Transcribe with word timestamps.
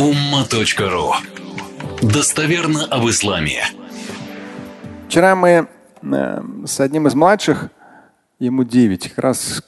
umma.ru 0.00 1.12
Достоверно 2.00 2.86
об 2.86 3.06
исламе. 3.10 3.64
Вчера 5.06 5.36
мы 5.36 5.68
э, 6.00 6.42
с 6.64 6.80
одним 6.80 7.06
из 7.06 7.14
младших, 7.14 7.68
ему 8.38 8.64
9, 8.64 9.10
как 9.10 9.18
раз 9.18 9.62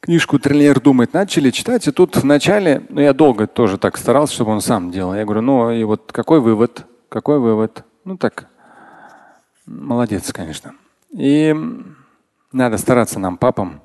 книжку 0.00 0.38
«Триллер 0.38 0.78
думает» 0.78 1.14
начали 1.14 1.50
читать. 1.50 1.88
И 1.88 1.90
тут 1.90 2.16
в 2.16 2.24
начале, 2.26 2.82
ну 2.90 3.00
я 3.00 3.14
долго 3.14 3.46
тоже 3.46 3.78
так 3.78 3.96
старался, 3.96 4.34
чтобы 4.34 4.50
он 4.50 4.60
сам 4.60 4.90
делал. 4.90 5.14
Я 5.14 5.24
говорю, 5.24 5.40
ну 5.40 5.70
и 5.70 5.84
вот 5.84 6.12
какой 6.12 6.40
вывод? 6.40 6.84
Какой 7.08 7.38
вывод? 7.38 7.82
Ну 8.04 8.18
так, 8.18 8.48
молодец, 9.64 10.34
конечно. 10.34 10.74
И 11.10 11.56
надо 12.52 12.76
стараться 12.76 13.18
нам, 13.18 13.38
папам, 13.38 13.80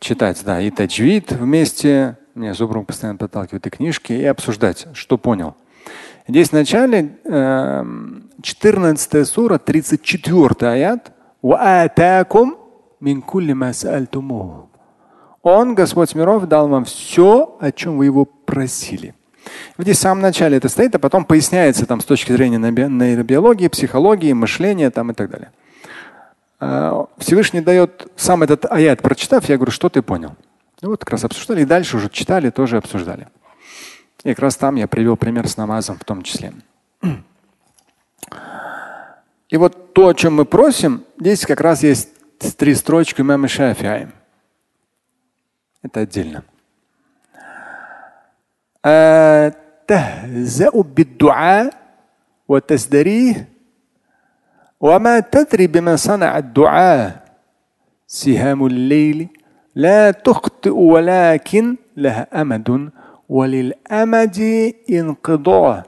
читать, 0.00 0.42
да, 0.46 0.62
и 0.62 0.70
таджвид 0.70 1.32
вместе. 1.32 2.16
Меня 2.36 2.52
супруг 2.52 2.86
постоянно 2.86 3.16
подталкивает 3.16 3.66
и 3.66 3.70
книжки, 3.70 4.12
и 4.12 4.24
обсуждать, 4.26 4.88
что 4.92 5.16
понял. 5.16 5.54
Здесь 6.28 6.50
в 6.50 6.52
начале 6.52 7.16
14 8.42 9.14
эм, 9.14 9.24
сура, 9.24 9.56
34 9.56 10.70
аят. 10.70 11.12
Он, 15.40 15.74
Господь 15.74 16.14
миров, 16.14 16.44
дал 16.44 16.68
вам 16.68 16.84
все, 16.84 17.56
о 17.58 17.72
чем 17.72 17.96
вы 17.96 18.04
его 18.04 18.26
просили. 18.26 19.14
Здесь 19.78 19.96
в 19.96 20.02
самом 20.02 20.20
начале 20.20 20.58
это 20.58 20.68
стоит, 20.68 20.94
а 20.94 20.98
потом 20.98 21.24
поясняется 21.24 21.86
там 21.86 22.02
с 22.02 22.04
точки 22.04 22.32
зрения 22.32 22.58
нейробиологии, 22.58 23.68
психологии, 23.68 24.34
мышления 24.34 24.90
там 24.90 25.10
и 25.10 25.14
так 25.14 25.30
далее. 25.30 25.52
А, 26.60 27.06
Всевышний 27.16 27.62
дает 27.62 28.12
сам 28.14 28.42
этот 28.42 28.70
аят, 28.70 29.00
прочитав, 29.00 29.48
я 29.48 29.56
говорю, 29.56 29.72
что 29.72 29.88
ты 29.88 30.02
понял? 30.02 30.34
И 30.81 30.85
вот 30.85 30.99
как 30.99 31.11
раз 31.11 31.23
обсуждали, 31.23 31.61
и 31.61 31.65
дальше 31.65 31.97
уже 31.97 32.09
читали, 32.09 32.49
тоже 32.49 32.77
обсуждали. 32.77 33.27
И 34.23 34.29
как 34.29 34.39
раз 34.39 34.55
там 34.55 34.75
я 34.75 34.87
привел 34.87 35.17
пример 35.17 35.47
с 35.47 35.57
намазом 35.57 35.97
в 35.97 36.03
том 36.03 36.21
числе. 36.21 36.53
И 39.49 39.57
вот 39.57 39.93
то, 39.93 40.07
о 40.07 40.13
чем 40.13 40.35
мы 40.35 40.45
просим, 40.45 41.03
здесь 41.19 41.45
как 41.45 41.61
раз 41.61 41.83
есть 41.83 42.09
три 42.57 42.73
строчки 42.73 43.21
имама 43.21 43.47
Шафиа. 43.47 44.09
Это 45.83 45.99
отдельно. 46.01 46.43
تهزأ 49.91 50.71
بالدعاء 50.71 51.73
وتزدريه 52.47 53.49
وما 54.79 55.19
تدري 55.19 55.67
بما 55.67 55.95
صنع 55.95 56.37
الدعاء 56.37 57.25
سهام 58.07 58.65
الليل 58.65 59.27
لا 59.75 60.11
تخطئ 60.11 60.69
ولكن 60.69 61.77
لها 61.97 62.41
أمد 62.41 62.89
وللأمد 63.29 64.39
انقضاء 64.89 65.83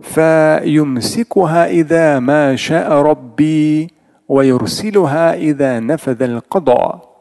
فيمسكها 0.00 1.66
إذا 1.66 2.18
ما 2.18 2.56
شاء 2.56 2.92
ربي 2.92 3.90
ويرسلها 4.28 5.34
إذا 5.34 5.80
نفذ 5.80 6.22
القضاء 6.22 7.14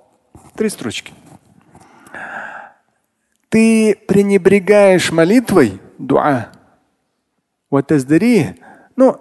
Три 0.55 0.69
строчки. 0.69 1.13
Ты 3.49 3.95
пренебрегаешь 4.07 5.11
молитвой, 5.11 5.81
дуа, 5.97 6.49
вот 7.71 7.91
ну, 8.95 9.19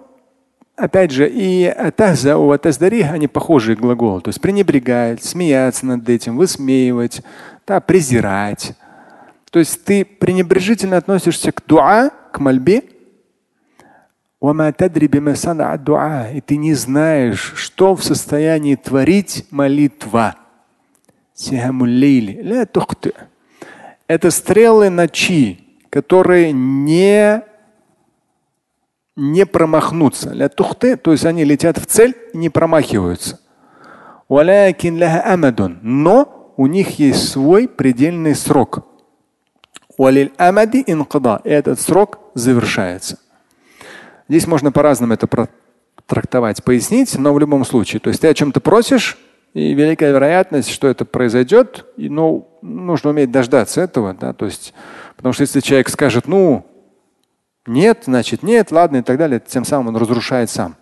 опять 0.78 1.10
же, 1.10 1.28
и 1.30 1.74
таза 1.96 2.38
у 2.38 2.56
таздари, 2.56 3.02
они 3.02 3.28
похожие 3.28 3.76
глаголы. 3.76 4.20
То 4.20 4.28
есть 4.28 4.40
пренебрегать, 4.40 5.22
смеяться 5.22 5.84
над 5.84 6.08
этим, 6.08 6.36
высмеивать, 6.36 7.22
да, 7.66 7.80
презирать. 7.80 8.74
То 9.50 9.58
есть 9.58 9.84
ты 9.84 10.04
пренебрежительно 10.04 10.96
относишься 10.96 11.52
к 11.52 11.62
дуа, 11.66 12.10
к 12.32 12.38
мольбе, 12.38 12.84
и 14.40 16.42
ты 16.46 16.56
не 16.56 16.74
знаешь, 16.74 17.54
что 17.56 17.96
в 17.96 18.04
состоянии 18.04 18.76
творить 18.76 19.46
молитва. 19.50 20.36
Это 24.06 24.30
стрелы 24.30 24.90
ночи, 24.90 25.58
которые 25.90 26.52
не 26.52 27.42
не 29.18 29.44
промахнуться. 29.44 30.30
Ля 30.32 30.48
тухты, 30.48 30.96
то 30.96 31.10
есть 31.10 31.26
они 31.26 31.44
летят 31.44 31.76
в 31.76 31.86
цель 31.86 32.16
и 32.32 32.38
не 32.38 32.48
промахиваются. 32.50 33.40
Но 35.82 36.52
у 36.56 36.66
них 36.66 36.98
есть 37.00 37.28
свой 37.28 37.66
предельный 37.68 38.34
срок. 38.36 38.86
И 39.98 41.50
этот 41.50 41.80
срок 41.80 42.20
завершается. 42.34 43.18
Здесь 44.28 44.46
можно 44.46 44.70
по-разному 44.70 45.14
это 45.14 45.48
трактовать, 46.06 46.62
пояснить, 46.62 47.18
но 47.18 47.34
в 47.34 47.40
любом 47.40 47.64
случае. 47.64 47.98
То 47.98 48.10
есть 48.10 48.20
ты 48.20 48.28
о 48.28 48.34
чем-то 48.34 48.60
просишь, 48.60 49.18
и 49.54 49.74
великая 49.74 50.12
вероятность, 50.12 50.70
что 50.70 50.86
это 50.86 51.04
произойдет, 51.04 51.86
и, 51.96 52.08
ну, 52.08 52.46
нужно 52.62 53.10
уметь 53.10 53.32
дождаться 53.32 53.80
этого. 53.80 54.14
Да? 54.14 54.32
То 54.32 54.44
есть, 54.44 54.74
потому 55.16 55.32
что 55.32 55.42
если 55.42 55.58
человек 55.60 55.88
скажет, 55.88 56.28
ну, 56.28 56.64
нет, 57.68 58.04
значит 58.06 58.42
нет, 58.42 58.72
ладно 58.72 58.98
и 58.98 59.02
так 59.02 59.18
далее. 59.18 59.40
Тем 59.40 59.64
самым 59.64 59.88
он 59.88 59.96
разрушает 59.96 60.50
сам 60.50 60.76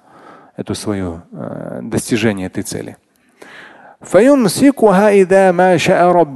эту 0.56 0.74
свое 0.74 1.22
э, 1.32 1.80
достижение 1.82 2.46
этой 2.46 2.62
цели. 2.62 2.96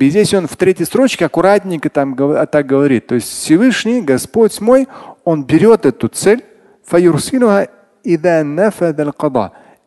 Здесь 0.00 0.34
он 0.34 0.47
в 0.47 0.56
третьей 0.56 0.87
строчке 0.87 1.27
аккуратненько 1.27 1.91
там 1.91 2.16
так 2.47 2.66
говорит. 2.66 3.06
То 3.06 3.15
есть 3.15 3.28
Всевышний, 3.28 4.00
Господь 4.00 4.60
мой, 4.60 4.89
он 5.25 5.44
берет 5.44 5.87
эту 5.87 6.09
цель 6.09 6.44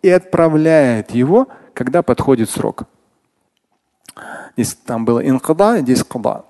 и 0.01 0.09
отправляет 0.09 1.11
его, 1.11 1.47
когда 1.73 2.03
подходит 2.03 2.49
срок. 2.49 2.83
Здесь 4.55 4.75
там 4.75 5.03
было 5.03 5.27
инкада, 5.27 5.79
здесь 5.79 6.03
када. 6.03 6.45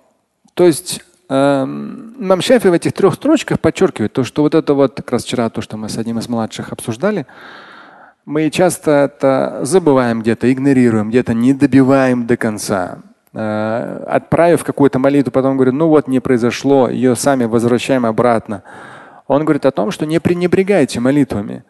То 0.53 0.65
есть 0.65 1.01
Эм, 1.29 2.15
имам 2.19 2.41
Шафи 2.41 2.67
в 2.67 2.73
этих 2.73 2.93
трех 2.93 3.13
строчках 3.15 3.59
подчеркивает 3.59 4.13
то, 4.13 4.23
что 4.23 4.41
вот 4.41 4.55
это 4.55 4.73
вот, 4.73 4.95
как 4.95 5.11
раз 5.11 5.23
вчера 5.23 5.49
то, 5.49 5.61
что 5.61 5.77
мы 5.77 5.89
с 5.89 5.97
одним 5.97 6.19
из 6.19 6.27
младших 6.27 6.71
обсуждали, 6.73 7.25
мы 8.25 8.49
часто 8.49 8.91
это 8.91 9.59
забываем 9.63 10.21
где-то, 10.21 10.51
игнорируем, 10.51 11.09
где-то 11.09 11.33
не 11.33 11.53
добиваем 11.53 12.25
до 12.25 12.37
конца. 12.37 12.99
Э, 13.33 14.05
отправив 14.07 14.63
какую-то 14.63 14.99
молитву, 14.99 15.31
потом 15.31 15.55
говорит, 15.55 15.73
ну 15.73 15.87
вот 15.87 16.07
не 16.07 16.19
произошло, 16.19 16.89
ее 16.89 17.15
сами 17.15 17.45
возвращаем 17.45 18.05
обратно. 18.05 18.63
Он 19.27 19.43
говорит 19.43 19.65
о 19.65 19.71
том, 19.71 19.91
что 19.91 20.05
не 20.05 20.19
пренебрегайте 20.19 20.99
молитвами. 20.99 21.63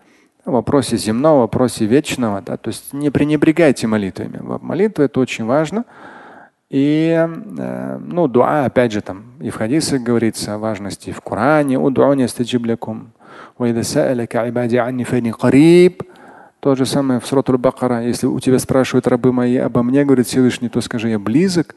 В 0.46 0.52
вопросе 0.52 0.98
земного, 0.98 1.38
в 1.38 1.42
вопросе 1.42 1.86
вечного. 1.86 2.42
Да, 2.42 2.58
то 2.58 2.70
есть 2.70 2.92
не 2.92 3.10
пренебрегайте 3.10 3.88
молитвами. 3.88 4.40
Молитва 4.62 5.04
это 5.04 5.20
очень 5.20 5.46
важно. 5.46 5.86
И 6.70 7.10
э, 7.16 8.00
ну, 8.00 8.28
дуа, 8.28 8.66
опять 8.66 8.92
же, 8.92 9.02
там 9.02 9.34
и 9.40 9.50
в 9.50 9.56
хадисах 9.56 10.02
говорится 10.02 10.56
о 10.56 10.58
важности, 10.58 11.12
в 11.12 11.22
Коране, 11.22 11.78
удуани 11.78 12.26
стаджиблякум. 12.28 13.12
То 16.60 16.76
же 16.76 16.86
самое 16.86 17.20
в 17.20 17.26
Сурату 17.26 17.58
Бакара. 17.58 18.04
Если 18.04 18.26
у 18.26 18.40
тебя 18.40 18.58
спрашивают 18.58 19.06
рабы 19.08 19.34
мои 19.34 19.58
обо 19.58 19.84
мне, 19.84 20.06
говорит 20.06 20.28
Всевышний, 20.28 20.70
то 20.70 20.82
скажи, 20.82 21.10
я 21.10 21.20
близок. 21.20 21.76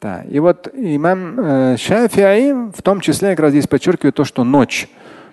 Да. 0.00 0.22
И 0.28 0.38
вот 0.40 0.68
имам 0.74 1.38
э, 1.38 1.76
Шафиаи 1.76 2.70
в 2.72 2.82
том 2.82 3.00
числе 3.00 3.30
как 3.30 3.40
раз 3.40 3.50
здесь 3.50 3.68
подчеркивает 3.68 4.16
то, 4.16 4.24
что 4.24 4.42
ночь, 4.42 4.88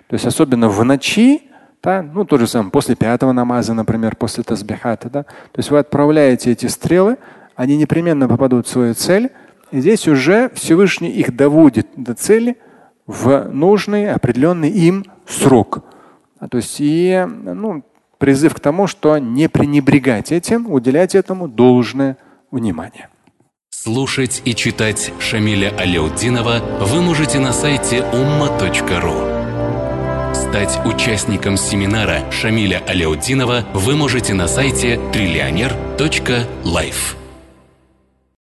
то 0.06 0.14
есть 0.14 0.26
особенно 0.26 0.68
в 0.68 0.84
ночи, 0.84 1.42
да, 1.82 2.02
ну 2.02 2.24
то 2.24 2.38
же 2.38 2.46
самое, 2.46 2.70
после 2.70 2.94
пятого 2.94 3.32
намаза, 3.32 3.74
например, 3.74 4.14
после 4.14 4.44
тазбихата, 4.44 5.10
да, 5.10 5.22
то 5.24 5.58
есть 5.58 5.72
вы 5.72 5.78
отправляете 5.78 6.52
эти 6.52 6.66
стрелы, 6.66 7.16
они 7.60 7.76
непременно 7.76 8.26
попадут 8.26 8.66
в 8.66 8.70
свою 8.70 8.94
цель. 8.94 9.28
И 9.70 9.80
здесь 9.80 10.08
уже 10.08 10.50
Всевышний 10.54 11.10
их 11.10 11.36
доводит 11.36 11.88
до 11.94 12.14
цели 12.14 12.56
в 13.06 13.50
нужный 13.52 14.10
определенный 14.10 14.70
им 14.70 15.04
срок. 15.28 15.84
А 16.38 16.48
то 16.48 16.56
есть 16.56 16.76
и 16.78 17.22
ну, 17.28 17.84
призыв 18.16 18.54
к 18.54 18.60
тому, 18.60 18.86
что 18.86 19.18
не 19.18 19.50
пренебрегать 19.50 20.32
этим, 20.32 20.72
уделять 20.72 21.14
этому 21.14 21.48
должное 21.48 22.16
внимание. 22.50 23.10
Слушать 23.68 24.40
и 24.46 24.54
читать 24.54 25.12
Шамиля 25.18 25.74
Аляутдинова 25.76 26.62
вы 26.80 27.02
можете 27.02 27.40
на 27.40 27.52
сайте 27.52 27.98
umma.ru. 27.98 30.34
Стать 30.34 30.80
участником 30.86 31.58
семинара 31.58 32.22
Шамиля 32.30 32.82
Аляутдинова 32.88 33.66
вы 33.74 33.96
можете 33.96 34.32
на 34.32 34.48
сайте 34.48 34.98
триллионер.life. 35.12 37.19